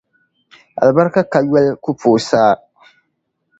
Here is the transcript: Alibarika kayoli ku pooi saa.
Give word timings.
Alibarika 0.81 1.21
kayoli 1.31 1.69
ku 1.83 1.91
pooi 1.99 2.21
saa. 2.29 2.53